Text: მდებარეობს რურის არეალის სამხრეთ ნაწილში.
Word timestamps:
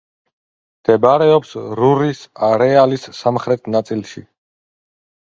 მდებარეობს 0.77 1.51
რურის 1.79 2.21
არეალის 2.47 3.05
სამხრეთ 3.19 3.71
ნაწილში. 3.77 4.25